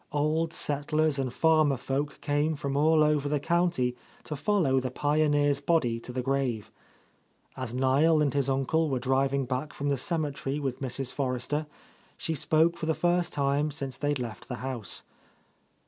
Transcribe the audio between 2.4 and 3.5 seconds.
from all over the